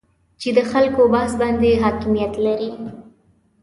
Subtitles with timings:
[0.41, 2.69] چې د خلکو بحث باندې حاکمیت لري